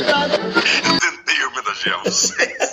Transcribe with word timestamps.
Eu 0.00 0.98
tentei 0.98 1.44
homenagear 1.44 2.02
vocês. 2.02 2.72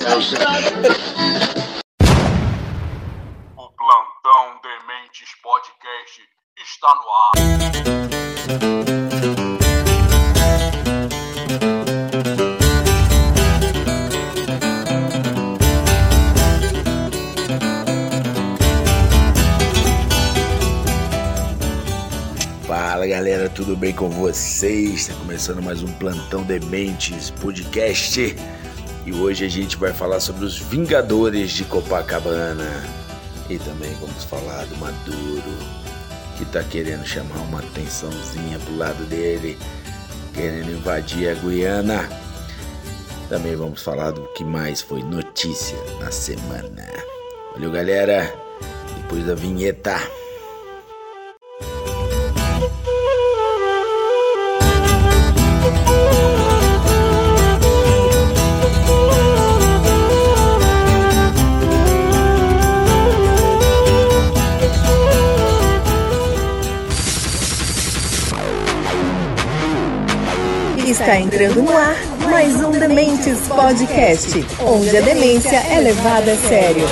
O 3.55 3.69
Plantão 3.69 4.59
Dementes 4.63 5.29
Podcast 5.43 6.23
está 6.57 6.95
no 6.95 7.07
ar. 7.11 7.33
Fala 23.01 23.13
galera, 23.13 23.49
tudo 23.49 23.75
bem 23.75 23.91
com 23.91 24.11
vocês? 24.11 25.09
Está 25.09 25.15
começando 25.15 25.59
mais 25.59 25.81
um 25.81 25.91
Plantão 25.93 26.43
Dementes 26.43 27.31
Podcast 27.31 28.35
e 29.07 29.11
hoje 29.11 29.43
a 29.43 29.49
gente 29.49 29.75
vai 29.75 29.91
falar 29.91 30.19
sobre 30.19 30.45
os 30.45 30.59
Vingadores 30.59 31.49
de 31.49 31.63
Copacabana 31.63 32.69
e 33.49 33.57
também 33.57 33.91
vamos 33.99 34.23
falar 34.25 34.65
do 34.65 34.77
Maduro 34.77 35.57
que 36.37 36.45
tá 36.45 36.63
querendo 36.63 37.03
chamar 37.03 37.39
uma 37.39 37.57
atençãozinha 37.61 38.59
pro 38.59 38.77
lado 38.77 39.03
dele, 39.05 39.57
querendo 40.35 40.69
invadir 40.69 41.29
a 41.29 41.33
Guiana. 41.33 42.07
Também 43.27 43.55
vamos 43.55 43.81
falar 43.81 44.11
do 44.11 44.27
que 44.35 44.43
mais 44.43 44.79
foi 44.79 45.01
notícia 45.01 45.79
na 45.99 46.11
semana. 46.11 46.87
Valeu 47.53 47.71
galera, 47.71 48.31
depois 48.95 49.25
da 49.25 49.33
vinheta. 49.33 50.20
Está 71.11 71.19
entrando 71.19 71.61
no 71.61 71.75
ar 71.75 71.93
mais 72.29 72.55
um 72.63 72.71
Dementes 72.71 73.45
Podcast, 73.49 74.45
onde 74.65 74.95
a 74.95 75.01
demência 75.01 75.57
é 75.57 75.81
levada 75.81 76.31
a 76.31 76.35
sério. 76.37 76.85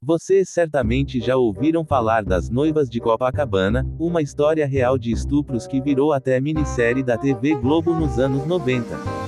Vocês 0.00 0.48
certamente 0.48 1.20
já 1.20 1.36
ouviram 1.36 1.84
falar 1.84 2.24
das 2.24 2.48
Noivas 2.48 2.88
de 2.88 2.98
Copacabana, 2.98 3.86
uma 3.98 4.22
história 4.22 4.66
real 4.66 4.96
de 4.96 5.12
estupros 5.12 5.66
que 5.66 5.82
virou 5.82 6.14
até 6.14 6.40
minissérie 6.40 7.02
da 7.02 7.18
TV 7.18 7.54
Globo 7.54 7.92
nos 7.92 8.18
anos 8.18 8.46
90. 8.46 9.23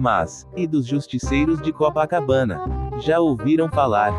Mas, 0.00 0.48
e 0.56 0.66
dos 0.66 0.86
Justiceiros 0.86 1.60
de 1.60 1.74
Copacabana? 1.74 2.58
Já 3.00 3.20
ouviram 3.20 3.68
falar? 3.68 4.14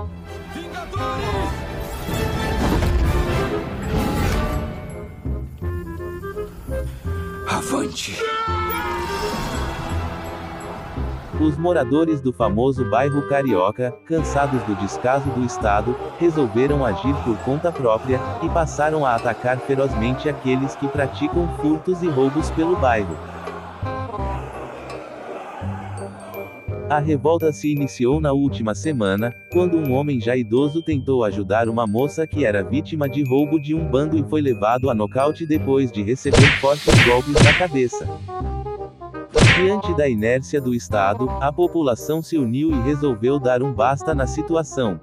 Avante. 7.49 8.15
Os 11.39 11.57
moradores 11.57 12.21
do 12.21 12.31
famoso 12.31 12.87
bairro 12.87 13.27
Carioca, 13.27 13.91
cansados 14.05 14.61
do 14.61 14.75
descaso 14.75 15.27
do 15.31 15.43
Estado, 15.43 15.95
resolveram 16.19 16.85
agir 16.85 17.15
por 17.23 17.35
conta 17.39 17.71
própria, 17.71 18.19
e 18.43 18.49
passaram 18.49 19.03
a 19.03 19.15
atacar 19.15 19.57
ferozmente 19.57 20.29
aqueles 20.29 20.75
que 20.75 20.87
praticam 20.87 21.47
furtos 21.57 22.03
e 22.03 22.07
roubos 22.07 22.51
pelo 22.51 22.75
bairro. 22.75 23.30
A 26.91 26.99
revolta 26.99 27.53
se 27.53 27.71
iniciou 27.71 28.19
na 28.19 28.33
última 28.33 28.75
semana, 28.75 29.33
quando 29.49 29.77
um 29.77 29.93
homem 29.93 30.19
já 30.19 30.35
idoso 30.35 30.81
tentou 30.81 31.23
ajudar 31.23 31.69
uma 31.69 31.87
moça 31.87 32.27
que 32.27 32.43
era 32.43 32.65
vítima 32.65 33.07
de 33.07 33.23
roubo 33.23 33.57
de 33.57 33.73
um 33.73 33.89
bando 33.89 34.17
e 34.17 34.23
foi 34.23 34.41
levado 34.41 34.89
a 34.89 34.93
nocaute 34.93 35.45
depois 35.45 35.89
de 35.89 36.03
receber 36.03 36.51
fortes 36.59 36.93
golpes 37.05 37.41
na 37.41 37.53
cabeça. 37.53 38.05
Diante 39.55 39.95
da 39.95 40.09
inércia 40.09 40.59
do 40.59 40.75
Estado, 40.75 41.29
a 41.39 41.49
população 41.49 42.21
se 42.21 42.37
uniu 42.37 42.71
e 42.71 42.81
resolveu 42.81 43.39
dar 43.39 43.63
um 43.63 43.71
basta 43.71 44.13
na 44.13 44.27
situação. 44.27 44.99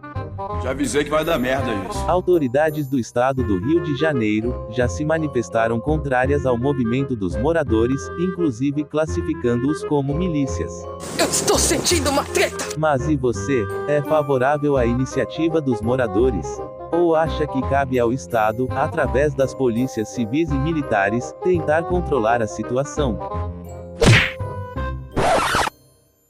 Já 0.63 0.71
avisei 0.71 1.05
que 1.05 1.11
vai 1.11 1.25
dar 1.25 1.39
merda 1.39 1.71
isso. 1.89 1.99
Autoridades 2.09 2.89
do 2.89 2.99
estado 2.99 3.45
do 3.45 3.59
Rio 3.59 3.83
de 3.83 3.95
Janeiro 3.97 4.67
já 4.71 4.89
se 4.89 5.05
manifestaram 5.05 5.79
contrárias 5.79 6.47
ao 6.47 6.57
movimento 6.57 7.15
dos 7.15 7.37
moradores, 7.37 8.01
inclusive 8.19 8.83
classificando-os 8.85 9.85
como 9.85 10.15
milícias. 10.15 10.73
Eu 11.19 11.27
estou 11.27 11.59
sentindo 11.59 12.09
uma 12.11 12.25
treta! 12.25 12.65
Mas 12.79 13.07
e 13.09 13.17
você? 13.17 13.67
É 13.87 14.01
favorável 14.03 14.77
à 14.79 14.87
iniciativa 14.87 15.61
dos 15.61 15.83
moradores? 15.83 16.47
Ou 16.91 17.15
acha 17.15 17.47
que 17.47 17.61
cabe 17.69 17.99
ao 17.99 18.11
Estado, 18.11 18.67
através 18.71 19.35
das 19.35 19.55
polícias 19.55 20.09
civis 20.09 20.51
e 20.51 20.59
militares, 20.59 21.35
tentar 21.45 21.83
controlar 21.83 22.41
a 22.41 22.47
situação? 22.47 23.19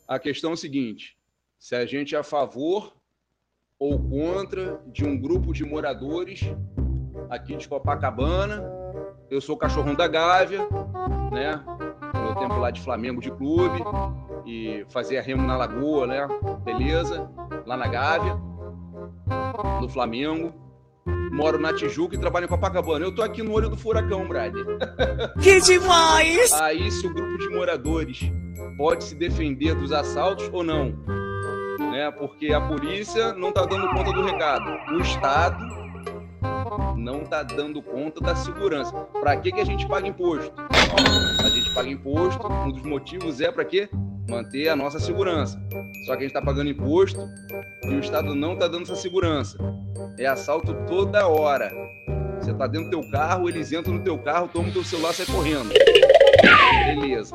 A 0.08 0.18
questão 0.18 0.50
é 0.50 0.54
a 0.54 0.56
seguinte: 0.56 1.16
se 1.58 1.76
a 1.76 1.86
gente 1.86 2.16
é 2.16 2.18
a 2.18 2.24
favor 2.24 2.97
ou 3.78 3.98
contra 3.98 4.80
de 4.86 5.04
um 5.04 5.16
grupo 5.16 5.52
de 5.52 5.64
moradores 5.64 6.42
aqui 7.30 7.56
de 7.56 7.68
Copacabana, 7.68 8.64
eu 9.30 9.40
sou 9.40 9.54
o 9.54 9.58
cachorrão 9.58 9.94
da 9.94 10.08
Gávea, 10.08 10.66
né? 11.30 11.62
Meu 12.14 12.34
tempo 12.34 12.58
lá 12.58 12.70
de 12.70 12.80
Flamengo 12.80 13.20
de 13.20 13.30
clube 13.30 13.78
e 14.44 14.84
fazia 14.88 15.22
remo 15.22 15.46
na 15.46 15.56
Lagoa, 15.56 16.06
né? 16.06 16.26
Beleza? 16.64 17.30
Lá 17.66 17.76
na 17.76 17.86
Gávea, 17.86 18.36
no 19.80 19.88
Flamengo. 19.88 20.52
Moro 21.30 21.58
na 21.58 21.72
Tijuca 21.72 22.16
e 22.16 22.18
trabalho 22.18 22.46
em 22.46 22.48
Copacabana. 22.48 23.04
Eu 23.04 23.14
tô 23.14 23.22
aqui 23.22 23.42
no 23.42 23.52
olho 23.52 23.68
do 23.68 23.76
furacão, 23.76 24.26
brother. 24.26 24.64
Que 25.40 25.60
demais! 25.60 26.52
Aí, 26.52 26.90
se 26.90 27.06
o 27.06 27.14
grupo 27.14 27.38
de 27.38 27.48
moradores 27.50 28.20
pode 28.76 29.04
se 29.04 29.14
defender 29.14 29.74
dos 29.74 29.92
assaltos 29.92 30.50
ou 30.52 30.64
não, 30.64 30.94
né? 31.98 32.12
Porque 32.12 32.52
a 32.52 32.60
polícia 32.60 33.32
não 33.32 33.48
está 33.48 33.64
dando 33.66 33.88
conta 33.88 34.12
do 34.12 34.24
recado, 34.24 34.70
o 34.92 35.00
Estado 35.00 35.58
não 36.96 37.22
está 37.22 37.42
dando 37.42 37.82
conta 37.82 38.20
da 38.20 38.36
segurança. 38.36 38.92
Para 39.20 39.36
que 39.36 39.50
que 39.50 39.60
a 39.60 39.64
gente 39.64 39.86
paga 39.88 40.06
imposto? 40.06 40.52
A 41.44 41.48
gente 41.48 41.74
paga 41.74 41.88
imposto. 41.88 42.46
Um 42.46 42.70
dos 42.70 42.82
motivos 42.82 43.40
é 43.40 43.50
para 43.50 43.64
quê? 43.64 43.88
Manter 44.30 44.68
a 44.68 44.76
nossa 44.76 45.00
segurança. 45.00 45.60
Só 46.06 46.12
que 46.12 46.18
a 46.18 46.20
gente 46.20 46.28
está 46.28 46.42
pagando 46.42 46.70
imposto 46.70 47.20
e 47.84 47.94
o 47.94 47.98
Estado 47.98 48.34
não 48.34 48.52
está 48.52 48.68
dando 48.68 48.82
essa 48.82 48.96
segurança. 48.96 49.58
É 50.18 50.26
assalto 50.26 50.74
toda 50.86 51.26
hora. 51.26 51.72
Você 52.38 52.54
tá 52.54 52.68
dentro 52.68 52.90
do 52.90 53.00
teu 53.00 53.10
carro, 53.10 53.48
eles 53.48 53.72
entram 53.72 53.94
no 53.94 54.04
teu 54.04 54.18
carro, 54.18 54.48
tomam 54.52 54.70
teu 54.70 54.84
celular 54.84 55.10
e 55.10 55.14
sai 55.14 55.26
correndo. 55.26 55.70
Beleza. 56.86 57.34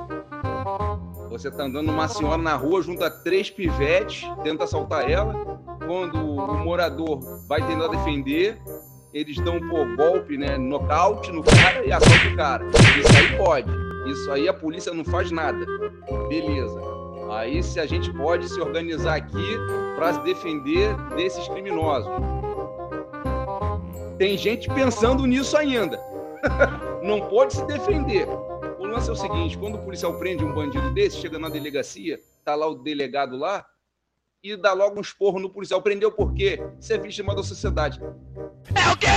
Você 1.34 1.50
tá 1.50 1.64
andando 1.64 1.90
uma 1.90 2.08
senhora 2.08 2.40
na 2.40 2.56
rua, 2.56 2.84
junta 2.84 3.10
três 3.10 3.50
pivetes, 3.50 4.24
tenta 4.44 4.66
assaltar 4.66 5.10
ela. 5.10 5.34
Quando 5.84 6.16
o 6.16 6.64
morador 6.64 7.20
vai 7.48 7.60
tentar 7.66 7.88
defender, 7.88 8.62
eles 9.12 9.38
dão 9.38 9.56
um 9.56 9.96
golpe, 9.96 10.38
né? 10.38 10.60
Nocaute 10.60 11.32
no 11.32 11.42
cara 11.42 11.84
e 11.84 11.92
assaltam 11.92 12.34
o 12.34 12.36
cara. 12.36 12.66
Isso 13.00 13.18
aí 13.18 13.36
pode. 13.36 13.72
Isso 14.12 14.32
aí 14.32 14.48
a 14.48 14.54
polícia 14.54 14.94
não 14.94 15.04
faz 15.04 15.32
nada. 15.32 15.66
Beleza. 16.30 16.80
Aí 17.32 17.64
se 17.64 17.80
a 17.80 17.88
gente 17.88 18.14
pode 18.14 18.48
se 18.48 18.62
organizar 18.62 19.16
aqui 19.16 19.58
para 19.96 20.14
se 20.14 20.20
defender 20.20 20.96
desses 21.16 21.48
criminosos. 21.48 22.12
Tem 24.20 24.38
gente 24.38 24.70
pensando 24.70 25.26
nisso 25.26 25.58
ainda. 25.58 26.00
não 27.02 27.22
pode 27.22 27.56
se 27.56 27.66
defender. 27.66 28.28
O 28.94 28.96
lance 28.96 29.10
é 29.10 29.14
o 29.14 29.16
seguinte: 29.16 29.58
quando 29.58 29.74
o 29.74 29.80
policial 29.80 30.20
prende 30.20 30.46
um 30.46 30.54
bandido 30.54 30.92
desse, 30.92 31.18
chega 31.18 31.40
na 31.40 31.50
delegacia, 31.50 32.20
tá 32.46 32.54
lá 32.54 32.68
o 32.68 32.76
delegado 32.76 33.36
lá, 33.36 33.66
e 34.44 34.56
dá 34.56 34.72
logo 34.72 35.00
um 35.00 35.02
esporro 35.02 35.40
no 35.40 35.50
policial. 35.50 35.82
Prendeu 35.82 36.12
por 36.12 36.32
quê? 36.32 36.64
Você 36.80 36.94
é 36.94 36.98
vítima 37.00 37.34
da 37.34 37.42
sociedade. 37.42 38.00
É 38.00 38.92
o 38.92 38.98
quê? 38.98 39.08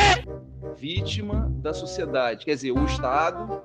Vítima 0.78 1.52
da 1.60 1.74
sociedade. 1.74 2.46
Quer 2.46 2.54
dizer, 2.54 2.72
o 2.72 2.86
Estado 2.86 3.62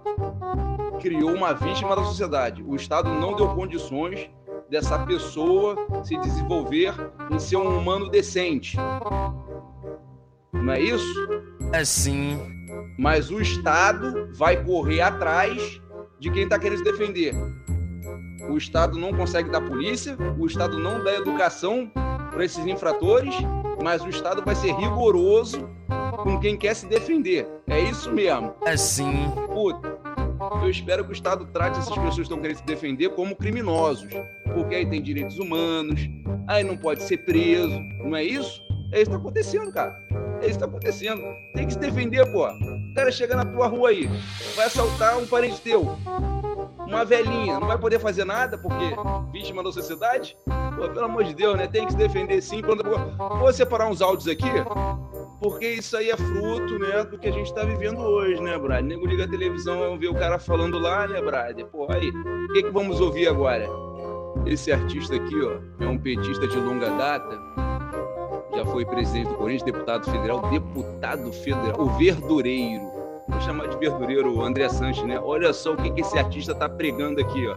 criou 0.99 1.33
uma 1.33 1.53
vítima 1.53 1.95
da 1.95 2.03
sociedade. 2.03 2.61
O 2.61 2.75
Estado 2.75 3.09
não 3.09 3.33
deu 3.33 3.55
condições 3.55 4.29
dessa 4.69 4.99
pessoa 5.05 5.77
se 6.03 6.17
desenvolver 6.17 6.93
em 7.31 7.39
ser 7.39 7.55
um 7.55 7.77
humano 7.77 8.09
decente. 8.09 8.75
Não 10.51 10.73
é 10.73 10.81
isso? 10.81 11.29
É 11.71 11.85
sim. 11.85 12.37
Mas 12.99 13.31
o 13.31 13.39
Estado 13.39 14.29
vai 14.33 14.61
correr 14.61 14.99
atrás 14.99 15.79
de 16.21 16.29
quem 16.29 16.43
está 16.43 16.59
querendo 16.59 16.77
se 16.77 16.83
defender. 16.83 17.33
o 18.47 18.55
Estado 18.55 18.97
não 18.97 19.11
consegue 19.11 19.49
dar 19.49 19.61
polícia, 19.61 20.15
o 20.37 20.45
Estado 20.45 20.77
não 20.77 21.03
dá 21.03 21.15
educação 21.15 21.91
para 22.31 22.45
esses 22.45 22.63
infratores, 22.65 23.33
mas 23.83 24.03
o 24.03 24.09
Estado 24.09 24.43
vai 24.45 24.53
ser 24.53 24.71
rigoroso 24.75 25.67
com 26.23 26.39
quem 26.39 26.55
quer 26.55 26.75
se 26.75 26.85
defender. 26.85 27.47
É 27.67 27.79
isso 27.79 28.11
mesmo. 28.11 28.53
É 28.65 28.77
sim. 28.77 29.31
Puta, 29.51 29.97
eu 30.61 30.69
espero 30.69 31.03
que 31.03 31.09
o 31.09 31.13
Estado 31.13 31.45
trate 31.47 31.79
essas 31.79 31.95
pessoas 31.95 32.15
que 32.15 32.21
estão 32.21 32.39
querendo 32.39 32.57
se 32.57 32.65
defender 32.65 33.09
como 33.09 33.35
criminosos, 33.35 34.07
porque 34.53 34.75
aí 34.75 34.85
tem 34.85 35.01
direitos 35.01 35.39
humanos, 35.39 36.07
aí 36.47 36.63
não 36.63 36.77
pode 36.77 37.01
ser 37.01 37.17
preso, 37.25 37.79
não 38.03 38.15
é 38.15 38.23
isso? 38.23 38.61
É 38.93 39.01
isso 39.01 39.09
que 39.09 39.15
está 39.15 39.17
acontecendo, 39.17 39.71
cara. 39.71 39.97
É 40.11 40.47
isso 40.47 40.59
que 40.59 40.65
está 40.65 40.65
acontecendo. 40.65 41.21
Tem 41.55 41.65
que 41.65 41.73
se 41.73 41.79
defender, 41.79 42.31
pô. 42.31 42.47
O 42.91 42.93
cara 42.93 43.09
chega 43.09 43.37
na 43.37 43.45
tua 43.45 43.67
rua 43.67 43.89
aí, 43.89 44.09
vai 44.53 44.65
assaltar 44.65 45.17
um 45.17 45.25
parente 45.25 45.61
teu, 45.61 45.97
uma 46.85 47.05
velhinha, 47.05 47.57
não 47.57 47.65
vai 47.65 47.77
poder 47.77 47.99
fazer 47.99 48.25
nada 48.25 48.57
porque 48.57 48.93
vítima 49.31 49.63
da 49.63 49.71
sociedade? 49.71 50.37
Pô, 50.75 50.89
pelo 50.89 51.05
amor 51.05 51.23
de 51.23 51.33
Deus, 51.33 51.57
né? 51.57 51.67
Tem 51.67 51.85
que 51.85 51.93
se 51.93 51.97
defender 51.97 52.41
sim. 52.41 52.61
Vou 53.39 53.53
separar 53.53 53.87
uns 53.87 54.01
áudios 54.01 54.27
aqui, 54.27 54.49
porque 55.39 55.69
isso 55.69 55.95
aí 55.95 56.09
é 56.09 56.17
fruto, 56.17 56.79
né, 56.79 57.05
do 57.05 57.17
que 57.17 57.29
a 57.29 57.31
gente 57.31 57.47
está 57.47 57.63
vivendo 57.63 58.01
hoje, 58.01 58.41
né, 58.41 58.57
Brad? 58.57 58.83
Nego 58.83 59.07
liga 59.07 59.23
a 59.23 59.29
televisão, 59.29 59.97
vê 59.97 60.09
o 60.09 60.13
cara 60.13 60.37
falando 60.37 60.77
lá, 60.77 61.07
né, 61.07 61.21
Brad? 61.21 61.61
Pô, 61.71 61.87
aí, 61.89 62.09
o 62.09 62.53
que, 62.53 62.63
que 62.63 62.71
vamos 62.71 62.99
ouvir 62.99 63.29
agora? 63.29 63.69
Esse 64.45 64.69
artista 64.69 65.15
aqui, 65.15 65.41
ó, 65.41 65.83
é 65.83 65.87
um 65.87 65.97
petista 65.97 66.45
de 66.45 66.57
longa 66.57 66.89
data, 66.89 67.39
já 68.53 68.65
foi 68.65 68.85
presidente 68.85 69.29
do 69.29 69.35
Corinthians, 69.35 69.63
deputado 69.63 70.09
federal, 70.11 70.41
deputado 70.49 71.31
federal, 71.33 71.79
o 71.79 71.89
verdureiro. 71.97 72.91
Vou 73.27 73.41
chamar 73.41 73.67
de 73.67 73.77
verdureiro 73.77 74.35
o 74.35 74.43
André 74.43 74.67
Sanches, 74.69 75.03
né? 75.05 75.19
Olha 75.19 75.53
só 75.53 75.73
o 75.73 75.77
que, 75.77 75.89
que 75.91 76.01
esse 76.01 76.17
artista 76.17 76.53
tá 76.53 76.67
pregando 76.67 77.21
aqui, 77.21 77.47
ó. 77.47 77.55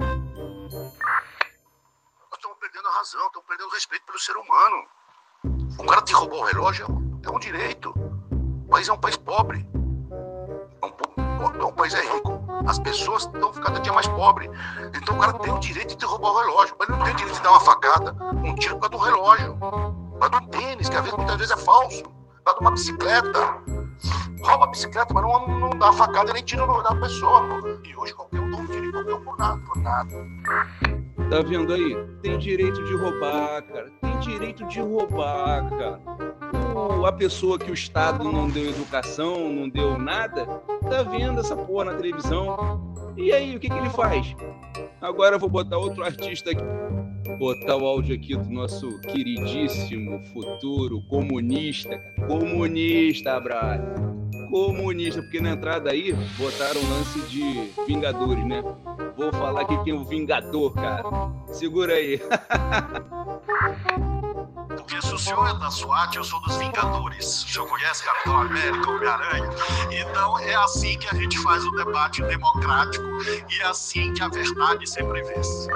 Estamos 2.33 2.59
perdendo 2.61 2.89
a 2.89 2.93
razão, 2.93 3.27
estamos 3.27 3.49
perdendo 3.49 3.69
o 3.69 3.73
respeito 3.73 4.05
pelo 4.07 4.19
ser 4.19 4.37
humano. 4.37 4.87
O 5.79 5.85
cara 5.85 6.03
te 6.03 6.15
roubou 6.15 6.41
o 6.41 6.45
relógio, 6.45 6.87
é 7.25 7.31
um 7.31 7.39
direito. 7.39 7.91
O 8.67 8.71
país 8.71 8.89
é 8.89 8.93
um 8.93 8.99
país 8.99 9.17
pobre. 9.17 9.67
É 10.83 10.87
um, 10.87 11.61
é 11.61 11.65
um 11.65 11.73
país 11.73 11.95
é 11.95 12.01
rico. 12.01 12.41
As 12.67 12.79
pessoas 12.79 13.25
estão 13.25 13.53
ficando 13.53 13.67
cada 13.67 13.81
dia 13.81 13.93
mais 13.93 14.07
pobres. 14.09 14.49
Então 14.95 15.17
o 15.17 15.21
cara 15.21 15.33
tem 15.35 15.53
o 15.53 15.59
direito 15.59 15.91
de 15.91 15.97
te 15.97 16.05
roubar 16.05 16.31
o 16.31 16.39
relógio. 16.39 16.77
Mas 16.79 16.89
ele 16.89 16.99
não 16.99 17.05
tem 17.05 17.15
o 17.15 17.17
direito 17.17 17.37
de 17.37 17.43
dar 17.43 17.51
uma 17.51 17.61
facada, 17.61 18.17
um 18.45 18.55
tiro 18.55 18.79
por 18.79 18.89
causa 18.89 19.05
do 19.05 19.11
relógio. 19.13 19.59
Causa 20.31 20.41
do 20.41 20.49
tênis, 20.49 20.89
que 20.89 20.97
às 20.97 21.03
vezes, 21.03 21.19
muitas 21.19 21.37
vezes 21.37 21.53
é 21.53 21.57
falso. 21.57 22.03
Causa 22.45 22.59
de 22.59 22.65
uma 22.65 22.71
bicicleta. 22.71 23.41
Rouba 24.43 24.65
a 24.65 24.67
bicicleta, 24.69 25.13
mas 25.13 25.23
não, 25.23 25.61
não 25.61 25.71
dá 25.71 25.93
facada 25.93 26.33
nem 26.33 26.43
tira 26.43 26.67
no 26.67 26.83
da 26.83 26.95
pessoa. 26.95 27.43
Pô. 27.43 27.69
E 27.85 27.97
hoje 27.97 28.15
qualquer 28.15 28.41
um 28.41 28.51
dá 28.51 28.57
um 28.57 28.67
tiro 28.67 28.87
em 28.87 28.93
qualquer 28.93 29.15
um 29.15 29.21
por 29.23 29.39
nada, 29.39 29.61
por 29.67 29.77
nada. 29.79 30.11
Tá 31.31 31.43
vendo 31.47 31.73
aí? 31.73 31.97
Tem 32.23 32.39
direito 32.39 32.83
de 32.85 32.95
roubar, 32.95 33.63
cara. 33.63 33.91
Tem 34.01 34.19
direito 34.21 34.67
de 34.67 34.81
roubar, 34.81 35.69
cara. 35.71 36.01
A 37.07 37.13
pessoa 37.13 37.59
que 37.59 37.71
o 37.71 37.75
Estado 37.75 38.25
não 38.25 38.49
deu 38.49 38.71
educação, 38.71 39.51
não 39.51 39.69
deu 39.69 39.99
nada, 39.99 40.47
tá 40.89 41.03
vendo 41.03 41.41
essa 41.41 41.57
porra 41.57 41.87
na 41.87 41.95
televisão. 41.95 42.95
E 43.17 43.31
aí, 43.33 43.57
o 43.57 43.61
que, 43.61 43.69
que 43.69 43.77
ele 43.77 43.91
faz? 43.91 44.35
Agora 45.01 45.37
eu 45.37 45.39
vou 45.39 45.49
botar 45.49 45.77
outro 45.77 46.03
artista 46.03 46.51
aqui. 46.51 46.65
Botar 47.39 47.77
o 47.77 47.87
áudio 47.87 48.15
aqui 48.15 48.37
do 48.37 48.51
nosso 48.51 49.01
queridíssimo 49.01 50.21
futuro 50.33 51.03
comunista. 51.09 51.99
Comunista, 52.27 53.41
Brad. 53.41 53.81
Comunista, 54.51 55.23
porque 55.23 55.41
na 55.41 55.53
entrada 55.53 55.91
aí 55.91 56.13
botaram 56.39 56.81
um 56.81 56.91
lance 56.91 57.21
de 57.23 57.71
Vingadores, 57.87 58.45
né? 58.47 58.63
Vou 59.17 59.33
falar 59.33 59.65
quem 59.65 59.91
é 59.91 59.95
o 59.95 60.05
Vingador, 60.05 60.75
cara. 60.75 61.03
Segura 61.53 61.95
aí. 61.95 62.21
Porque 64.69 65.01
se 65.01 65.15
o 65.15 65.19
senhor 65.19 65.49
é 65.49 65.59
da 65.59 65.71
SWAT, 65.71 66.17
eu 66.17 66.25
sou 66.25 66.41
dos 66.43 66.57
Vingadores. 66.57 67.45
O 67.45 67.49
senhor 67.49 67.69
conhece 67.69 68.05
Capitão 68.05 68.37
América, 68.43 68.91
Homem-Aranha? 68.91 69.51
Então 69.91 70.39
é 70.41 70.55
assim 70.57 70.99
que 70.99 71.09
a 71.09 71.19
gente 71.19 71.39
faz 71.39 71.65
o 71.65 71.71
debate 71.73 72.23
democrático 72.23 73.05
e 73.51 73.61
é 73.61 73.65
assim 73.67 74.13
que 74.13 74.23
a 74.23 74.29
verdade 74.29 74.89
sempre 74.89 75.23
vence. 75.23 75.69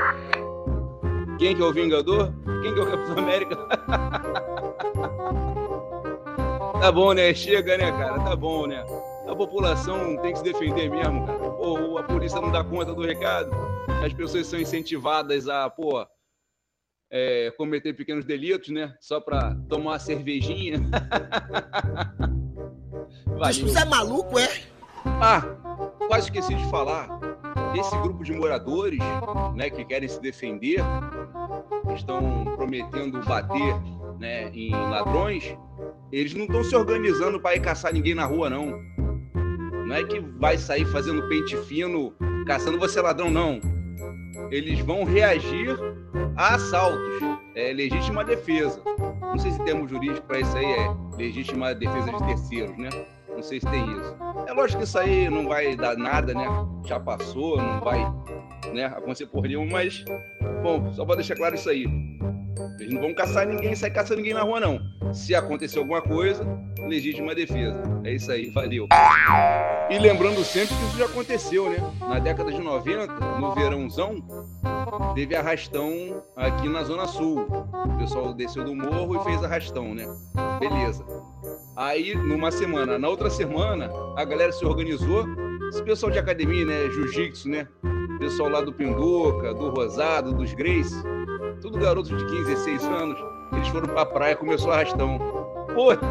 Quem 1.38 1.55
que 1.55 1.62
é 1.62 1.64
o 1.64 1.73
Vingador? 1.73 2.32
Quem 2.62 2.75
que 2.75 2.81
é 2.81 2.82
o 2.82 2.90
Capitão 2.90 3.19
América? 3.19 3.56
tá 6.81 6.93
bom, 6.93 7.12
né? 7.12 7.32
Chega, 7.32 7.79
né, 7.79 7.93
cara? 7.93 8.19
Tá 8.25 8.35
bom, 8.35 8.67
né? 8.67 8.85
A 9.29 9.37
população 9.37 10.17
tem 10.17 10.32
que 10.32 10.38
se 10.38 10.44
defender 10.44 10.90
mesmo, 10.90 11.25
cara. 11.26 11.44
Ou 11.44 11.96
a 11.96 12.02
polícia 12.02 12.40
não 12.40 12.50
dá 12.50 12.64
conta 12.64 12.93
do 12.93 13.02
recado. 13.02 13.52
As 14.05 14.12
pessoas 14.12 14.49
são 14.49 14.58
incentivadas 14.58 15.49
a, 15.49 15.70
pô, 15.70 16.05
é, 17.11 17.52
cometer 17.56 17.93
pequenos 17.93 18.25
delitos, 18.25 18.70
né? 18.70 18.94
Só 19.00 19.20
pra 19.20 19.55
tomar 19.69 19.93
uma 19.93 19.99
cervejinha. 19.99 20.79
Mas 23.38 23.58
você 23.58 23.79
é 23.79 23.85
maluco, 23.85 24.38
é? 24.38 24.49
Ah, 25.05 25.43
quase 26.08 26.26
esqueci 26.26 26.55
de 26.55 26.69
falar. 26.69 27.08
Esse 27.76 27.97
grupo 27.99 28.25
de 28.25 28.32
moradores, 28.32 29.00
né, 29.55 29.70
que 29.70 29.85
querem 29.85 30.09
se 30.09 30.20
defender, 30.20 30.81
estão 31.94 32.44
prometendo 32.56 33.20
bater, 33.25 33.75
né, 34.19 34.50
em 34.50 34.70
ladrões. 34.70 35.56
Eles 36.11 36.35
não 36.35 36.44
estão 36.44 36.65
se 36.65 36.75
organizando 36.75 37.41
para 37.41 37.56
ir 37.56 37.61
caçar 37.61 37.93
ninguém 37.93 38.15
na 38.15 38.25
rua, 38.25 38.49
não. 38.49 38.81
Não 39.87 39.94
é 39.94 40.05
que 40.05 40.20
vai 40.20 40.59
sair 40.59 40.85
fazendo 40.87 41.29
pente 41.29 41.56
fino, 41.56 42.12
caçando 42.47 42.79
você 42.79 43.00
ladrão, 43.00 43.31
não. 43.31 43.61
Eles 44.50 44.81
vão 44.81 45.05
reagir 45.05 45.76
a 46.37 46.55
assaltos. 46.55 47.23
É 47.55 47.73
legítima 47.73 48.25
defesa. 48.25 48.81
Não 49.21 49.38
sei 49.38 49.50
se 49.50 49.62
termo 49.64 49.88
jurídico 49.88 50.26
para 50.26 50.41
isso 50.41 50.56
aí 50.56 50.64
é 50.64 50.94
legítima 51.17 51.75
defesa 51.75 52.12
de 52.12 52.19
terceiros, 52.19 52.76
né? 52.79 52.88
Se 53.43 53.61
tem 53.61 53.93
isso. 53.93 54.17
É 54.46 54.52
lógico 54.52 54.79
que 54.79 54.85
isso 54.85 54.99
aí 54.99 55.29
não 55.29 55.46
vai 55.46 55.76
dar 55.76 55.96
nada, 55.96 56.35
né? 56.35 56.46
Já 56.87 56.99
passou, 56.99 57.56
não 57.56 57.81
vai 57.81 58.00
né, 58.73 58.87
acontecer 58.87 59.26
por 59.26 59.43
nenhum, 59.44 59.69
mas, 59.69 60.05
bom, 60.62 60.93
só 60.93 61.05
para 61.05 61.17
deixar 61.17 61.37
claro 61.37 61.55
isso 61.55 61.69
aí. 61.69 61.87
Eles 62.81 62.93
não 62.93 63.00
vão 63.00 63.14
caçar 63.14 63.46
ninguém, 63.46 63.75
sair 63.75 63.90
caçando 63.90 64.17
ninguém 64.17 64.35
na 64.35 64.43
rua, 64.43 64.61
não. 64.61 64.80
Se 65.12 65.35
acontecer 65.35 65.78
alguma 65.78 66.02
coisa, 66.02 66.45
legítima 66.87 67.35
defesa. 67.35 67.83
É 68.04 68.12
isso 68.12 68.30
aí, 68.30 68.50
valeu. 68.50 68.88
E 69.90 69.99
lembrando 69.99 70.45
sempre 70.45 70.75
que 70.75 70.85
isso 70.85 70.99
já 70.99 71.07
aconteceu, 71.07 71.71
né? 71.71 71.78
Na 72.00 72.18
década 72.18 72.52
de 72.52 72.61
90, 72.61 73.07
no 73.38 73.54
verãozão, 73.54 74.16
teve 75.14 75.35
arrastão 75.35 76.23
aqui 76.37 76.68
na 76.68 76.83
Zona 76.83 77.07
Sul. 77.07 77.47
O 77.73 77.99
pessoal 77.99 78.35
desceu 78.35 78.64
do 78.64 78.75
morro 78.75 79.16
e 79.16 79.25
fez 79.25 79.42
arrastão, 79.42 79.95
né? 79.95 80.07
Beleza. 80.61 81.04
Aí, 81.78 82.12
numa 82.12 82.50
semana, 82.50 82.99
na 82.99 83.08
outra 83.08 83.30
semana, 83.30 83.88
a 84.16 84.25
galera 84.25 84.50
se 84.50 84.66
organizou. 84.66 85.25
Esse 85.68 85.80
pessoal 85.85 86.11
de 86.11 86.18
academia, 86.18 86.66
né? 86.66 86.90
Jiu-jitsu, 86.90 87.49
né? 87.49 87.68
Pessoal 88.18 88.49
lá 88.49 88.61
do 88.61 88.73
Pinduca, 88.73 89.54
do 89.54 89.70
Rosado, 89.70 90.32
dos 90.32 90.52
Grace, 90.54 91.00
tudo 91.62 91.78
garotos 91.78 92.08
de 92.08 92.26
15, 92.26 92.44
16 92.47 92.85
anos. 92.85 93.20
Eles 93.52 93.68
foram 93.68 93.87
pra 93.94 94.04
praia, 94.04 94.35
começou 94.35 94.73
arrastão. 94.73 95.20
Puta! 95.73 96.04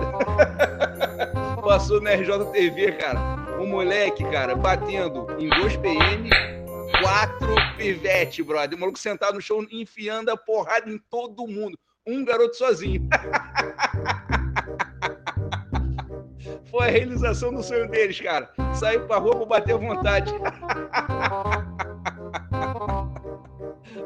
Passou 1.62 2.00
na 2.00 2.12
RJTV, 2.12 2.94
cara. 2.94 3.20
Um 3.60 3.68
moleque, 3.68 4.24
cara, 4.32 4.56
batendo 4.56 5.28
em 5.38 5.50
2 5.50 5.76
PM, 5.76 6.30
quatro 7.02 7.54
pivete, 7.76 8.42
brother. 8.42 8.78
O 8.78 8.80
maluco 8.80 8.98
sentado 8.98 9.34
no 9.34 9.42
chão, 9.42 9.68
enfiando 9.70 10.30
a 10.30 10.38
porrada 10.38 10.90
em 10.90 10.98
todo 11.10 11.46
mundo. 11.46 11.78
Um 12.08 12.24
garoto 12.24 12.56
sozinho. 12.56 13.06
Foi 16.78 16.90
a 16.90 16.92
realização 16.92 17.52
do 17.52 17.64
sonho 17.64 17.90
deles, 17.90 18.22
cara. 18.22 18.52
Saiu 18.76 19.08
pra 19.08 19.18
rua 19.18 19.36
pra 19.36 19.46
bater 19.48 19.76
vontade. 19.76 20.32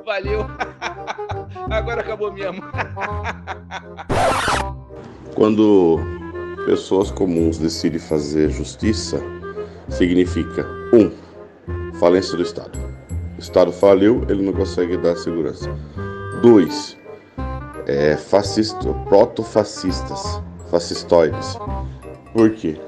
Valeu. 0.06 0.46
Agora 1.70 2.00
acabou 2.00 2.32
mesmo. 2.32 2.64
Quando 5.36 6.00
pessoas 6.66 7.12
comuns 7.12 7.58
decidem 7.58 8.00
fazer 8.00 8.50
justiça, 8.52 9.22
significa 9.90 10.66
um, 10.94 11.12
falência 12.00 12.38
do 12.38 12.44
Estado. 12.44 12.80
O 13.36 13.42
Estado 13.42 13.74
faliu, 13.74 14.26
ele 14.30 14.44
não 14.44 14.54
consegue 14.54 14.96
dar 14.96 15.18
segurança. 15.18 15.70
Dois, 16.42 16.98
é, 17.86 18.16
fascista, 18.16 18.94
proto-fascistas, 19.10 20.42
fascistoides. 20.70 21.58
Por 22.34 22.52
quê? 22.52 22.80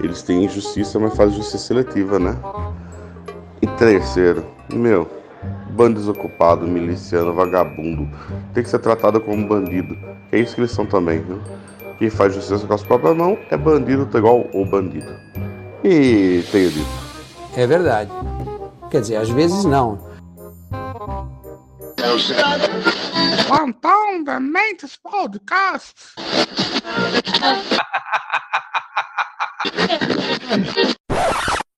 Eles 0.00 0.22
têm 0.22 0.44
injustiça, 0.44 0.98
mas 0.98 1.16
fazem 1.16 1.36
justiça 1.36 1.58
seletiva, 1.58 2.18
né? 2.18 2.36
E 3.60 3.66
terceiro, 3.66 4.44
meu, 4.72 5.08
bando 5.70 5.98
desocupado, 6.00 6.66
miliciano, 6.66 7.32
vagabundo, 7.32 8.08
tem 8.52 8.62
que 8.62 8.68
ser 8.68 8.78
tratado 8.78 9.20
como 9.20 9.46
bandido. 9.46 9.96
É 10.30 10.38
isso 10.38 10.54
que 10.54 10.60
eles 10.60 10.72
são 10.72 10.86
também, 10.86 11.20
viu? 11.20 11.40
Quem 11.98 12.10
faz 12.10 12.34
justiça 12.34 12.66
com 12.66 12.74
as 12.74 12.82
próprias 12.82 13.16
mãos 13.16 13.38
é 13.50 13.56
bandido, 13.56 14.06
tá 14.06 14.18
igual 14.18 14.46
o 14.52 14.64
bandido. 14.66 15.14
E 15.84 16.44
tenho 16.50 16.70
dito. 16.70 16.90
É 17.56 17.66
verdade. 17.66 18.10
Quer 18.90 19.00
dizer, 19.00 19.16
às 19.16 19.30
vezes 19.30 19.64
não. 19.64 19.98
Plantão 23.46 24.24
da 24.24 24.40
Mentes 24.40 24.96
Podcast. 24.96 25.94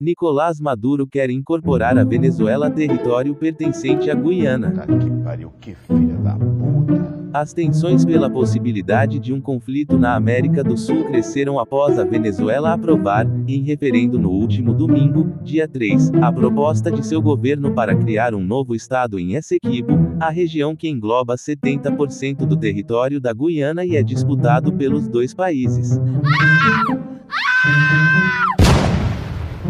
Nicolás 0.01 0.61
Maduro 0.61 1.07
quer 1.07 1.31
incorporar 1.31 1.97
a 1.97 2.05
Venezuela 2.05 2.71
território 2.71 3.35
pertencente 3.35 4.11
à 4.11 4.15
Guiana. 4.15 4.87
Que 4.87 5.11
pariu, 5.23 5.53
que 5.61 5.75
filha 5.75 6.15
da 6.17 6.35
puta. 6.35 7.25
As 7.33 7.53
tensões 7.53 8.05
pela 8.05 8.31
possibilidade 8.31 9.19
de 9.19 9.33
um 9.33 9.41
conflito 9.41 9.99
na 9.99 10.15
América 10.15 10.63
do 10.63 10.77
Sul 10.77 11.05
cresceram 11.07 11.59
após 11.59 11.99
a 11.99 12.05
Venezuela 12.05 12.73
aprovar, 12.73 13.27
em 13.49 13.63
referendo 13.63 14.19
no 14.19 14.31
último 14.31 14.73
domingo, 14.73 15.33
dia 15.43 15.67
3, 15.67 16.13
a 16.23 16.33
proposta 16.33 16.93
de 16.93 17.05
seu 17.05 17.21
governo 17.21 17.73
para 17.73 17.97
criar 17.97 18.35
um 18.35 18.45
novo 18.45 18.75
estado 18.75 19.19
em 19.19 19.35
Essequibo, 19.35 19.95
a 20.21 20.31
região 20.31 20.77
que 20.77 20.89
engloba 20.89 21.35
70% 21.35 22.47
do 22.47 22.57
território 22.57 23.21
da 23.21 23.33
Guiana 23.33 23.85
e 23.85 23.97
é 23.97 24.03
disputado 24.03 24.73
pelos 24.73 25.09
dois 25.09 25.35
países. 25.35 25.99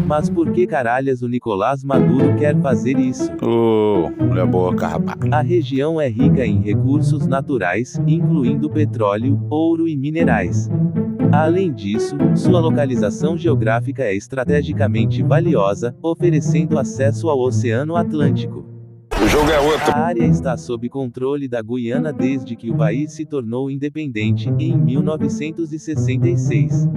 Mas 0.07 0.29
por 0.29 0.51
que 0.51 0.67
caralhas 0.67 1.23
o 1.23 1.27
Nicolás 1.27 1.83
Maduro 1.83 2.35
quer 2.37 2.55
fazer 2.61 2.99
isso? 2.99 3.31
Ô, 3.41 4.05
oh, 4.05 4.47
boca, 4.47 4.87
rapaz. 4.87 5.17
A 5.31 5.41
região 5.41 5.99
é 5.99 6.07
rica 6.07 6.45
em 6.45 6.61
recursos 6.61 7.25
naturais, 7.25 7.99
incluindo 8.05 8.69
petróleo, 8.69 9.41
ouro 9.49 9.87
e 9.87 9.97
minerais. 9.97 10.69
Além 11.31 11.73
disso, 11.73 12.15
sua 12.35 12.59
localização 12.59 13.35
geográfica 13.35 14.03
é 14.03 14.13
estrategicamente 14.13 15.23
valiosa, 15.23 15.95
oferecendo 16.01 16.77
acesso 16.77 17.29
ao 17.29 17.39
Oceano 17.39 17.95
Atlântico. 17.95 18.63
O 19.21 19.27
jogo 19.27 19.49
é 19.49 19.59
outro. 19.59 19.91
A 19.91 19.97
área 19.97 20.23
está 20.23 20.55
sob 20.55 20.87
controle 20.87 21.47
da 21.47 21.61
Guiana 21.61 22.13
desde 22.13 22.55
que 22.55 22.69
o 22.69 22.75
país 22.75 23.13
se 23.13 23.25
tornou 23.25 23.71
independente, 23.71 24.53
em 24.59 24.77
1966. 24.77 26.87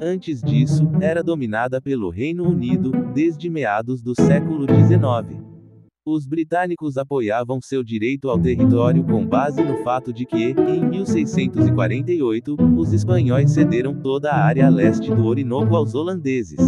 Antes 0.00 0.42
disso, 0.42 0.90
era 1.00 1.22
dominada 1.22 1.80
pelo 1.80 2.10
Reino 2.10 2.48
Unido, 2.48 2.90
desde 3.14 3.48
meados 3.48 4.02
do 4.02 4.14
século 4.14 4.66
XIX. 4.66 5.42
Os 6.06 6.26
britânicos 6.26 6.98
apoiavam 6.98 7.60
seu 7.62 7.82
direito 7.82 8.28
ao 8.28 8.38
território 8.38 9.02
com 9.04 9.24
base 9.24 9.62
no 9.62 9.82
fato 9.82 10.12
de 10.12 10.26
que, 10.26 10.50
em 10.50 10.84
1648, 10.84 12.56
os 12.76 12.92
espanhóis 12.92 13.52
cederam 13.52 13.94
toda 13.94 14.30
a 14.30 14.44
área 14.44 14.66
a 14.66 14.68
leste 14.68 15.14
do 15.14 15.24
Orinoco 15.24 15.74
aos 15.74 15.94
holandeses. 15.94 16.58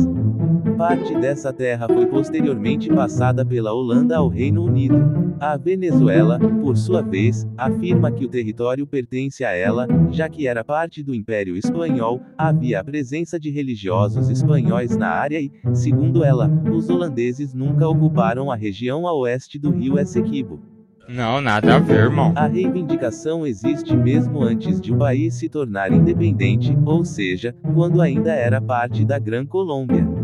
Parte 0.77 1.15
dessa 1.15 1.55
terra 1.55 1.89
foi 1.89 2.05
posteriormente 2.05 2.91
passada 2.91 3.47
pela 3.47 3.73
Holanda 3.73 4.19
ao 4.19 4.29
Reino 4.29 4.63
Unido. 4.63 5.35
A 5.41 5.57
Venezuela, 5.57 6.39
por 6.39 6.77
sua 6.77 7.01
vez, 7.01 7.47
afirma 7.57 8.13
que 8.13 8.27
o 8.27 8.29
território 8.29 8.87
pertence 8.87 9.43
a 9.43 9.53
ela, 9.53 9.87
já 10.11 10.29
que 10.29 10.47
era 10.47 10.63
parte 10.63 11.03
do 11.03 11.15
Império 11.15 11.57
Espanhol, 11.57 12.21
havia 12.37 12.81
a 12.81 12.85
presença 12.85 13.41
de 13.41 13.51
religiosos 13.51 14.29
espanhóis 14.29 14.97
na 14.97 15.09
área 15.09 15.41
e, 15.41 15.51
segundo 15.73 16.23
ela, 16.23 16.51
os 16.71 16.91
holandeses 16.91 17.55
nunca 17.55 17.89
ocuparam 17.89 18.51
a 18.51 18.57
região 18.57 19.07
a 19.07 19.15
oeste 19.15 19.59
do 19.59 19.71
rio 19.71 19.99
Essequibo. 19.99 20.61
Não, 21.09 21.41
nada 21.41 21.77
a 21.77 21.79
ver, 21.79 22.01
irmão. 22.01 22.33
A 22.35 22.47
reivindicação 22.47 23.47
existe 23.47 23.97
mesmo 23.97 24.43
antes 24.43 24.81
de 24.81 24.93
o 24.93 24.99
país 24.99 25.35
se 25.35 25.49
tornar 25.49 25.93
independente, 25.93 26.77
ou 26.85 27.05
seja, 27.05 27.55
quando 27.75 28.03
ainda 28.03 28.33
era 28.33 28.61
parte 28.61 29.05
da 29.05 29.19
Gran 29.19 29.47
Colômbia. 29.47 30.16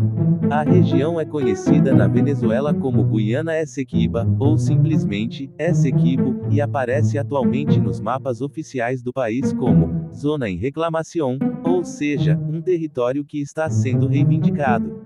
A 0.49 0.63
região 0.63 1.19
é 1.19 1.25
conhecida 1.25 1.93
na 1.93 2.07
Venezuela 2.07 2.73
como 2.73 3.03
Guiana 3.03 3.59
Essequiba, 3.59 4.27
ou 4.39 4.57
simplesmente 4.57 5.49
Essequibo, 5.57 6.45
e 6.49 6.61
aparece 6.61 7.17
atualmente 7.17 7.79
nos 7.79 7.99
mapas 7.99 8.41
oficiais 8.41 9.01
do 9.01 9.11
país 9.11 9.53
como 9.53 10.09
Zona 10.13 10.49
em 10.49 10.57
Reclamação, 10.57 11.37
ou 11.63 11.83
seja, 11.83 12.39
um 12.49 12.61
território 12.61 13.25
que 13.25 13.41
está 13.41 13.69
sendo 13.69 14.07
reivindicado. 14.07 15.01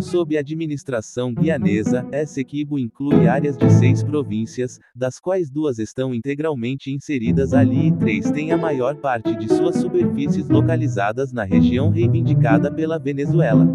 Sob 0.00 0.36
administração 0.36 1.34
guianesa, 1.34 2.06
Essequibo 2.12 2.78
inclui 2.78 3.26
áreas 3.26 3.56
de 3.56 3.70
seis 3.70 4.02
províncias, 4.02 4.78
das 4.94 5.18
quais 5.18 5.50
duas 5.50 5.78
estão 5.78 6.14
integralmente 6.14 6.90
inseridas 6.90 7.52
ali 7.52 7.88
e 7.88 7.92
três 7.92 8.30
têm 8.30 8.52
a 8.52 8.56
maior 8.56 8.96
parte 8.96 9.34
de 9.36 9.48
suas 9.48 9.76
superfícies 9.76 10.48
localizadas 10.48 11.32
na 11.32 11.44
região 11.44 11.90
reivindicada 11.90 12.72
pela 12.72 12.98
Venezuela. 12.98 13.66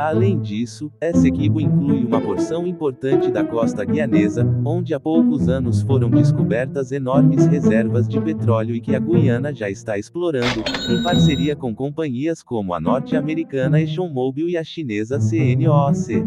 Além 0.00 0.40
disso, 0.40 0.90
Essequibo 0.98 1.60
inclui 1.60 2.02
uma 2.02 2.22
porção 2.22 2.66
importante 2.66 3.30
da 3.30 3.44
costa 3.44 3.84
guianesa, 3.84 4.46
onde 4.64 4.94
há 4.94 4.98
poucos 4.98 5.46
anos 5.46 5.82
foram 5.82 6.08
descobertas 6.08 6.90
enormes 6.90 7.44
reservas 7.44 8.08
de 8.08 8.18
petróleo 8.18 8.74
e 8.74 8.80
que 8.80 8.96
a 8.96 8.98
Guiana 8.98 9.54
já 9.54 9.68
está 9.68 9.98
explorando, 9.98 10.64
em 10.88 11.02
parceria 11.02 11.54
com 11.54 11.74
companhias 11.74 12.42
como 12.42 12.72
a 12.72 12.80
norte-americana 12.80 13.78
ExxonMobil 13.78 14.48
e 14.48 14.56
a 14.56 14.64
chinesa 14.64 15.18
CNOOC. 15.18 16.24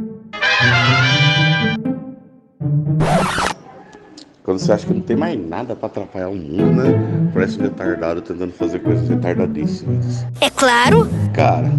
Quando 4.43 4.59
você 4.59 4.71
acha 4.71 4.85
que 4.85 4.93
não 4.93 5.01
tem 5.01 5.15
mais 5.15 5.49
nada 5.49 5.75
para 5.75 5.87
atrapalhar 5.87 6.29
o 6.29 6.35
mundo, 6.35 6.73
né? 6.73 7.31
Parece 7.33 7.57
um 7.59 7.63
retardado 7.63 8.21
tentando 8.21 8.53
fazer 8.53 8.79
coisas 8.79 9.09
retardadíssimas. 9.09 10.27
É 10.41 10.49
claro. 10.49 11.07
Cara, 11.33 11.71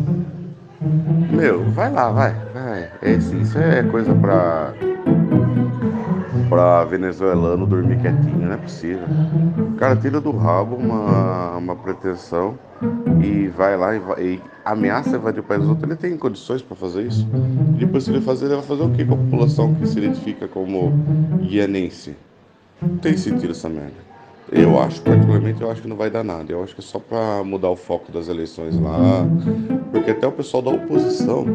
meu, 1.31 1.65
vai 1.71 1.91
lá, 1.91 2.11
vai, 2.11 2.35
vai. 2.53 2.91
Esse, 3.03 3.37
isso 3.37 3.59
é 3.59 3.83
coisa 3.85 4.15
pra. 4.15 4.73
pra 6.49 6.85
venezuelano 6.85 7.67
dormir 7.67 7.99
quietinho, 8.01 8.47
não 8.47 8.53
é 8.53 8.57
possível. 8.57 9.07
O 9.59 9.77
cara 9.77 9.97
tira 9.97 10.21
do 10.21 10.31
rabo 10.31 10.77
uma, 10.77 11.57
uma 11.57 11.77
pretensão 11.77 12.59
e 13.23 13.49
vai 13.49 13.77
lá 13.77 13.97
e, 13.97 14.01
e 14.21 14.43
ameaça 14.65 15.17
invadir 15.17 15.41
o 15.41 15.43
país 15.43 15.61
dos 15.61 15.71
outros. 15.71 15.89
Ele 15.89 15.99
tem 15.99 16.17
condições 16.17 16.63
para 16.63 16.77
fazer 16.77 17.07
isso? 17.07 17.27
E 17.75 17.79
depois, 17.79 18.05
se 18.05 18.11
ele 18.11 18.21
fazer, 18.21 18.47
ele 18.47 18.57
vai 18.57 18.65
fazer 18.65 18.83
o 18.83 18.91
que 18.91 19.05
com 19.05 19.15
a 19.15 19.17
população 19.17 19.75
que 19.75 19.87
se 19.87 19.99
identifica 19.99 20.47
como 20.47 20.93
guianense? 21.41 22.15
Não 22.81 22.99
tem 22.99 23.17
sentido 23.17 23.53
essa 23.53 23.69
merda. 23.69 24.04
Eu 24.53 24.79
acho, 24.79 25.01
particularmente, 25.03 25.63
eu 25.63 25.71
acho 25.71 25.83
que 25.83 25.89
não 25.89 25.97
vai 25.97 26.11
dar 26.11 26.23
nada. 26.23 26.53
Eu 26.53 26.63
acho 26.63 26.75
que 26.75 26.81
é 26.81 26.85
só 26.85 26.99
para 26.99 27.43
mudar 27.43 27.71
o 27.71 27.77
foco 27.77 28.13
das 28.13 28.29
eleições 28.29 28.79
lá. 28.79 29.27
Porque 29.91 30.11
até 30.11 30.27
o 30.27 30.33
pessoal 30.33 30.63
da 30.63 30.71
oposição, 30.71 31.47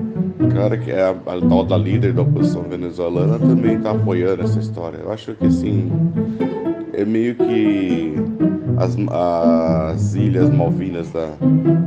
cara 0.53 0.77
que 0.77 0.91
é 0.91 1.03
a, 1.03 1.13
tal 1.48 1.63
da 1.63 1.77
líder 1.77 2.13
da 2.13 2.24
oposição 2.24 2.63
venezuelana, 2.63 3.38
também 3.38 3.77
está 3.77 3.91
apoiando 3.91 4.43
essa 4.43 4.60
história. 4.60 4.98
Eu 4.98 5.12
acho 5.12 5.34
que 5.36 5.46
assim, 5.46 5.91
é 6.93 7.05
meio 7.05 7.36
que 7.36 8.15
as, 8.77 8.96
as 9.91 10.15
ilhas 10.15 10.50
Malvinas 10.50 11.10
da, 11.12 11.27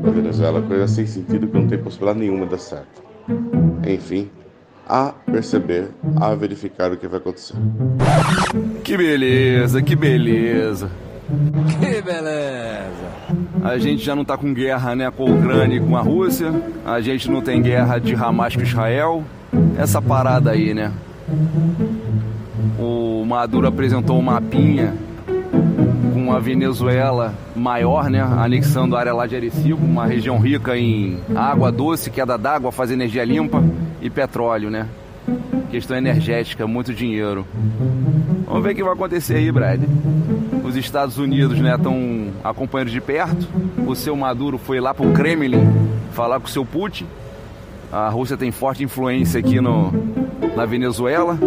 da 0.02 0.10
Venezuela, 0.10 0.62
coisa 0.62 0.86
sem 0.86 1.06
sentido 1.06 1.48
que 1.48 1.58
não 1.58 1.66
tem 1.66 1.78
possibilidade 1.78 2.20
nenhuma 2.20 2.44
de 2.44 2.52
dar 2.52 2.58
certo. 2.58 3.02
Enfim, 3.86 4.30
a 4.88 5.12
perceber, 5.30 5.88
a 6.16 6.34
verificar 6.34 6.92
o 6.92 6.96
que 6.96 7.06
vai 7.06 7.18
acontecer. 7.18 7.54
Que 8.84 8.96
beleza, 8.96 9.82
que 9.82 9.96
beleza. 9.96 10.90
Que 11.80 12.02
beleza. 12.02 13.12
A 13.64 13.78
gente 13.78 14.04
já 14.04 14.14
não 14.14 14.24
tá 14.24 14.36
com 14.36 14.52
guerra, 14.52 14.94
né, 14.94 15.10
com 15.10 15.26
a 15.26 15.30
Ucrânia 15.30 15.76
e 15.76 15.80
com 15.80 15.96
a 15.96 16.00
Rússia. 16.00 16.52
A 16.84 17.00
gente 17.00 17.30
não 17.30 17.40
tem 17.40 17.62
guerra 17.62 17.98
de 17.98 18.14
Hamas 18.14 18.54
com 18.54 18.62
Israel. 18.62 19.24
Essa 19.78 20.02
parada 20.02 20.50
aí, 20.50 20.74
né? 20.74 20.92
O 22.78 23.24
Maduro 23.24 23.66
apresentou 23.66 24.18
um 24.18 24.22
mapinha 24.22 24.94
com 26.32 26.36
a 26.36 26.40
Venezuela 26.40 27.34
maior, 27.54 28.08
né, 28.08 28.22
anexando 28.22 28.96
a 28.96 29.00
área 29.00 29.12
lá 29.12 29.26
de 29.26 29.36
Arecibo, 29.36 29.84
uma 29.84 30.06
região 30.06 30.38
rica 30.38 30.74
em 30.74 31.18
água 31.36 31.70
doce, 31.70 32.10
queda 32.10 32.38
d'água, 32.38 32.72
faz 32.72 32.90
energia 32.90 33.22
limpa 33.22 33.62
e 34.00 34.08
petróleo, 34.08 34.70
né? 34.70 34.88
Questão 35.70 35.94
energética, 35.94 36.66
muito 36.66 36.94
dinheiro. 36.94 37.46
Vamos 38.46 38.62
ver 38.62 38.72
o 38.72 38.74
que 38.74 38.82
vai 38.82 38.94
acontecer 38.94 39.34
aí, 39.34 39.52
Brad. 39.52 39.82
Os 40.64 40.74
Estados 40.74 41.18
Unidos, 41.18 41.58
né, 41.58 41.74
estão 41.74 42.28
acompanhando 42.42 42.90
de 42.90 43.00
perto. 43.02 43.46
O 43.86 43.94
seu 43.94 44.16
Maduro 44.16 44.56
foi 44.56 44.80
lá 44.80 44.94
pro 44.94 45.12
Kremlin 45.12 45.60
falar 46.12 46.40
com 46.40 46.46
o 46.46 46.50
seu 46.50 46.64
Putin. 46.64 47.04
A 47.92 48.08
Rússia 48.08 48.38
tem 48.38 48.50
forte 48.50 48.82
influência 48.82 49.38
aqui 49.38 49.60
no, 49.60 49.92
na 50.56 50.64
Venezuela. 50.64 51.38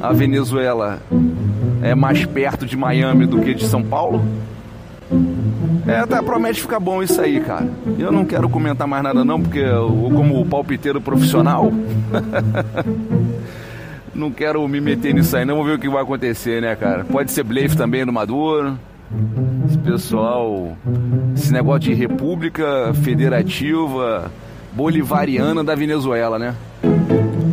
A 0.00 0.10
Venezuela 0.14 1.02
é 1.82 1.94
mais 1.94 2.24
perto 2.26 2.66
de 2.66 2.76
Miami 2.76 3.26
do 3.26 3.40
que 3.40 3.54
de 3.54 3.66
São 3.66 3.82
Paulo. 3.82 4.22
É, 5.86 6.06
tá, 6.06 6.22
promete 6.22 6.60
ficar 6.60 6.78
bom 6.78 7.02
isso 7.02 7.20
aí, 7.20 7.40
cara. 7.40 7.68
Eu 7.98 8.12
não 8.12 8.24
quero 8.24 8.48
comentar 8.48 8.86
mais 8.86 9.02
nada 9.02 9.24
não, 9.24 9.40
porque 9.40 9.58
eu, 9.58 10.10
como 10.14 10.44
palpiteiro 10.46 11.00
profissional, 11.00 11.72
não 14.14 14.30
quero 14.30 14.66
me 14.68 14.80
meter 14.80 15.14
nisso 15.14 15.36
aí 15.36 15.44
não, 15.44 15.56
vamos 15.56 15.70
ver 15.70 15.76
o 15.76 15.80
que 15.80 15.88
vai 15.88 16.02
acontecer, 16.02 16.62
né, 16.62 16.76
cara. 16.76 17.04
Pode 17.04 17.32
ser 17.32 17.42
blefe 17.42 17.76
também 17.76 18.04
do 18.06 18.12
Maduro. 18.12 18.78
Esse 19.66 19.78
pessoal, 19.78 20.76
esse 21.34 21.52
negócio 21.52 21.80
de 21.80 21.94
república 21.94 22.94
federativa 23.02 24.30
bolivariana 24.72 25.64
da 25.64 25.74
Venezuela, 25.74 26.38
né? 26.38 26.54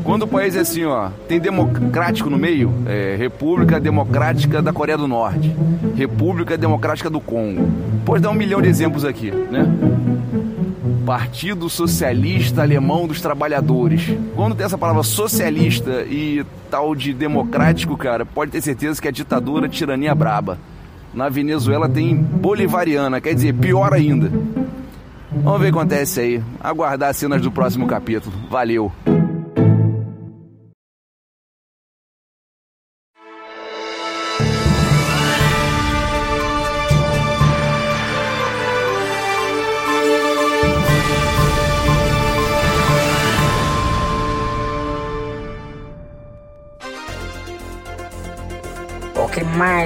Quando 0.07 0.23
o 0.23 0.27
país 0.27 0.55
é 0.55 0.61
assim, 0.61 0.85
ó, 0.85 1.09
tem 1.27 1.37
democrático 1.37 2.29
no 2.29 2.37
meio, 2.37 2.73
é, 2.85 3.17
República 3.19 3.77
Democrática 3.77 4.61
da 4.61 4.71
Coreia 4.71 4.97
do 4.97 5.05
Norte, 5.05 5.53
República 5.97 6.57
Democrática 6.57 7.09
do 7.09 7.19
Congo. 7.19 7.69
Pode 8.05 8.23
dar 8.23 8.29
um 8.29 8.33
milhão 8.33 8.61
de 8.61 8.69
exemplos 8.69 9.03
aqui, 9.03 9.31
né? 9.31 9.69
Partido 11.05 11.69
Socialista 11.69 12.61
Alemão 12.61 13.05
dos 13.05 13.19
Trabalhadores. 13.19 14.09
Quando 14.33 14.55
tem 14.55 14.65
essa 14.65 14.77
palavra 14.77 15.03
socialista 15.03 16.05
e 16.09 16.45
tal 16.71 16.95
de 16.95 17.13
democrático, 17.13 17.97
cara, 17.97 18.25
pode 18.25 18.49
ter 18.49 18.61
certeza 18.61 19.01
que 19.01 19.09
é 19.09 19.11
ditadura, 19.11 19.67
tirania 19.67 20.15
braba. 20.15 20.57
Na 21.13 21.27
Venezuela 21.27 21.89
tem 21.89 22.15
bolivariana, 22.15 23.19
quer 23.19 23.33
dizer, 23.33 23.53
pior 23.55 23.93
ainda. 23.93 24.31
Vamos 25.43 25.59
ver 25.59 25.67
o 25.67 25.73
que 25.73 25.77
acontece 25.77 26.21
aí. 26.21 26.43
Aguardar 26.61 27.09
as 27.09 27.17
cenas 27.17 27.41
do 27.41 27.51
próximo 27.51 27.85
capítulo. 27.87 28.33
Valeu! 28.49 28.89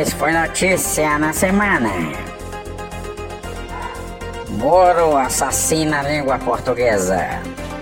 Mais 0.01 0.13
foi 0.13 0.31
notícia 0.31 1.19
na 1.19 1.31
semana? 1.31 1.91
Moro 4.49 5.15
assassina 5.15 5.99
a 5.99 6.03
língua 6.03 6.39
portuguesa. 6.39 7.23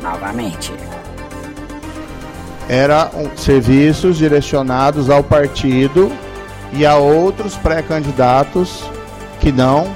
Novamente. 0.02 0.74
Era 2.68 3.10
um, 3.14 3.38
serviços 3.38 4.18
direcionados 4.18 5.10
ao 5.10 5.24
partido 5.24 6.12
e 6.74 6.86
a 6.86 6.96
outros 6.96 7.56
pré-candidatos 7.56 8.84
que 9.40 9.50
não 9.52 9.88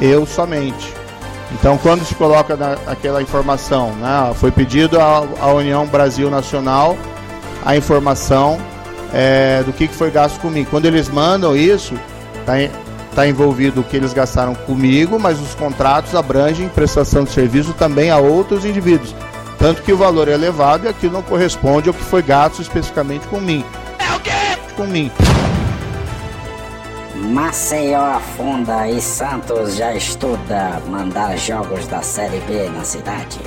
eu 0.00 0.26
somente. 0.26 0.92
Então, 1.52 1.78
quando 1.78 2.04
se 2.04 2.16
coloca 2.16 2.56
na, 2.56 2.72
aquela 2.88 3.22
informação, 3.22 3.92
né, 3.92 4.32
foi 4.34 4.50
pedido 4.50 5.00
à, 5.00 5.24
à 5.40 5.52
União 5.52 5.86
Brasil 5.86 6.28
Nacional 6.28 6.96
a 7.64 7.76
informação 7.76 8.58
é, 9.12 9.62
do 9.64 9.72
que, 9.72 9.88
que 9.88 9.94
foi 9.94 10.10
gasto 10.10 10.40
comigo. 10.40 10.70
Quando 10.70 10.86
eles 10.86 11.08
mandam 11.08 11.56
isso, 11.56 11.94
está 12.40 12.54
tá 13.14 13.26
envolvido 13.26 13.80
o 13.80 13.84
que 13.84 13.96
eles 13.96 14.12
gastaram 14.12 14.54
comigo, 14.54 15.18
mas 15.18 15.40
os 15.40 15.54
contratos 15.54 16.14
abrangem 16.14 16.68
prestação 16.68 17.24
de 17.24 17.30
serviço 17.30 17.72
também 17.74 18.10
a 18.10 18.18
outros 18.18 18.64
indivíduos. 18.64 19.14
Tanto 19.58 19.82
que 19.82 19.92
o 19.92 19.96
valor 19.96 20.28
é 20.28 20.32
elevado 20.32 20.86
e 20.86 20.88
aquilo 20.88 21.12
não 21.12 21.22
corresponde 21.22 21.88
ao 21.88 21.94
que 21.94 22.02
foi 22.02 22.22
gasto 22.22 22.60
especificamente 22.60 23.26
com 23.28 23.40
mim. 23.40 23.64
É 23.98 24.16
o 24.16 24.20
quê? 24.20 24.30
Com 24.76 24.86
mim. 24.86 25.10
Maceió 27.14 28.00
afunda 28.00 28.88
e 28.88 29.00
Santos 29.00 29.76
já 29.76 29.94
estuda 29.94 30.82
mandar 30.88 31.36
jogos 31.38 31.86
da 31.86 32.02
Série 32.02 32.40
B 32.40 32.68
na 32.70 32.82
cidade. 32.82 33.38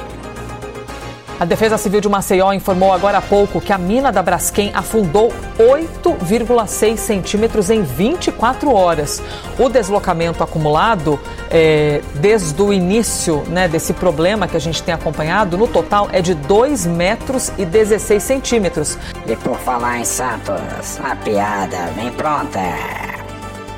A 1.37 1.43
Defesa 1.43 1.77
Civil 1.77 1.99
de 1.99 2.07
Maceió 2.07 2.53
informou 2.53 2.93
agora 2.93 3.17
há 3.17 3.21
pouco 3.21 3.59
que 3.59 3.73
a 3.73 3.77
mina 3.77 4.09
da 4.09 4.23
Braskem 4.23 4.71
afundou 4.73 5.33
8,6 5.59 6.95
centímetros 6.95 7.69
em 7.69 7.83
24 7.83 8.73
horas. 8.73 9.21
O 9.59 9.67
deslocamento 9.67 10.41
acumulado 10.41 11.19
é, 11.51 12.01
desde 12.15 12.61
o 12.61 12.71
início 12.71 13.43
né, 13.47 13.67
desse 13.67 13.93
problema 13.93 14.47
que 14.47 14.55
a 14.55 14.61
gente 14.61 14.81
tem 14.81 14.93
acompanhado, 14.93 15.57
no 15.57 15.67
total 15.67 16.07
é 16.13 16.21
de 16.21 16.33
2 16.33 16.85
metros 16.85 17.51
e 17.57 17.65
16 17.65 18.23
centímetros. 18.23 18.97
E 19.27 19.35
por 19.35 19.57
falar 19.57 19.99
em 19.99 20.05
Santos, 20.05 20.99
a 21.03 21.17
piada 21.17 21.87
vem 21.97 22.11
pronta 22.11 22.61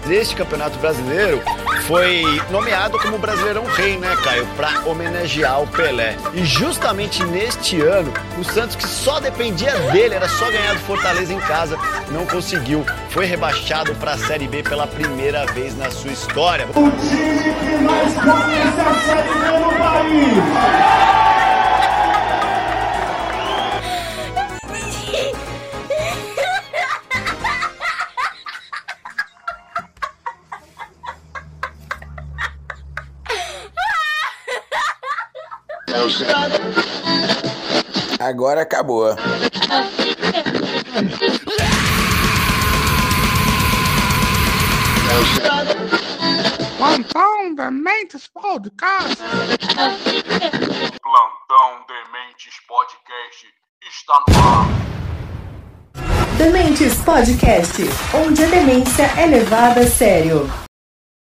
deste 0.06 0.36
Campeonato 0.36 0.78
Brasileiro 0.78 1.42
foi 1.88 2.22
nomeado 2.52 3.00
como 3.00 3.18
Brasileirão 3.18 3.64
Rei, 3.64 3.98
né, 3.98 4.14
Caio? 4.22 4.46
Para 4.58 4.82
homenagear 4.86 5.62
o 5.62 5.68
Pelé. 5.68 6.18
E 6.34 6.44
justamente 6.44 7.24
neste 7.24 7.82
ano, 7.82 8.14
o 8.38 8.44
Santos, 8.44 8.76
que 8.76 8.86
só 8.86 9.22
dependia 9.22 9.74
dele, 9.92 10.14
era 10.14 10.28
só 10.28 10.52
ganhar 10.52 10.74
do 10.74 10.82
Fortaleza 10.82 11.34
em 11.34 11.40
casa, 11.40 11.78
não 12.12 12.26
conseguiu. 12.26 12.86
Foi 13.10 13.26
rebaixado 13.26 13.96
para 13.96 14.12
a 14.12 14.18
Série 14.18 14.50
B 14.50 14.64
pela 14.64 14.86
primeira 14.86 15.46
vez 15.48 15.78
na 15.78 15.90
sua 15.90 16.12
história. 16.12 16.68
O 16.76 16.92
time 16.92 17.54
que 17.54 17.78
mais 17.84 18.14
conhece 18.16 18.82
a 18.82 18.94
Série 19.06 19.30
B 19.40 19.60
no 19.60 19.72
país. 19.80 21.27
Agora 38.20 38.62
acabou. 38.62 39.16
Plantão 46.78 47.56
Dementes 47.56 48.28
Podcast. 48.28 49.18
Plantão 51.02 51.86
Dementes 51.88 52.54
Podcast 52.68 53.48
está 53.88 54.24
no 54.28 54.36
ar. 54.44 54.68
Dementes 56.38 56.96
Podcast, 57.04 57.82
onde 58.14 58.44
a 58.44 58.48
demência 58.48 59.04
é 59.18 59.26
levada 59.26 59.82
a 59.82 59.88
sério. 59.88 60.67